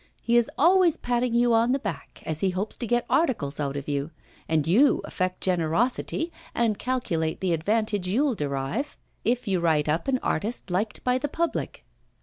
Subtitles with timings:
[0.19, 3.77] He is always patting you on the back, as he hopes to get articles out
[3.77, 4.09] of you,
[4.49, 10.17] and you affect generosity and calculate the advantage you'll derive if you write up an
[10.23, 11.85] artist liked by the public.